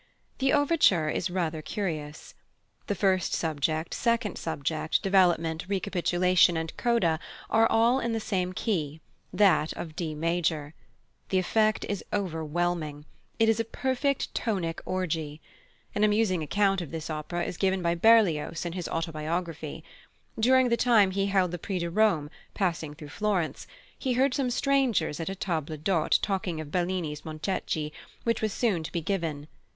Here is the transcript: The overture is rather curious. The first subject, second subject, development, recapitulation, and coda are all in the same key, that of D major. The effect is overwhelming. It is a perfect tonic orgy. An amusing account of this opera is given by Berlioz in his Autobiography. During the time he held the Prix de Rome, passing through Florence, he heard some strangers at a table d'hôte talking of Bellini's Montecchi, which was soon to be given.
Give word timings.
The 0.39 0.51
overture 0.51 1.09
is 1.09 1.29
rather 1.29 1.61
curious. 1.61 2.33
The 2.87 2.95
first 2.95 3.33
subject, 3.35 3.93
second 3.93 4.35
subject, 4.39 5.03
development, 5.03 5.65
recapitulation, 5.67 6.57
and 6.57 6.75
coda 6.75 7.19
are 7.51 7.67
all 7.67 7.99
in 7.99 8.11
the 8.11 8.19
same 8.19 8.51
key, 8.51 8.99
that 9.31 9.73
of 9.73 9.95
D 9.95 10.15
major. 10.15 10.73
The 11.29 11.37
effect 11.37 11.85
is 11.87 12.03
overwhelming. 12.11 13.05
It 13.37 13.47
is 13.47 13.59
a 13.59 13.63
perfect 13.63 14.33
tonic 14.33 14.81
orgy. 14.87 15.39
An 15.93 16.03
amusing 16.03 16.41
account 16.41 16.81
of 16.81 16.89
this 16.89 17.11
opera 17.11 17.43
is 17.43 17.55
given 17.55 17.83
by 17.83 17.93
Berlioz 17.93 18.65
in 18.65 18.73
his 18.73 18.87
Autobiography. 18.87 19.83
During 20.39 20.69
the 20.69 20.77
time 20.77 21.11
he 21.11 21.27
held 21.27 21.51
the 21.51 21.59
Prix 21.59 21.77
de 21.77 21.91
Rome, 21.91 22.31
passing 22.55 22.95
through 22.95 23.09
Florence, 23.09 23.67
he 23.99 24.13
heard 24.13 24.33
some 24.33 24.49
strangers 24.49 25.19
at 25.19 25.29
a 25.29 25.35
table 25.35 25.77
d'hôte 25.77 26.17
talking 26.23 26.59
of 26.59 26.71
Bellini's 26.71 27.21
Montecchi, 27.23 27.93
which 28.23 28.41
was 28.41 28.51
soon 28.51 28.81
to 28.81 28.91
be 28.91 29.01
given. 29.01 29.47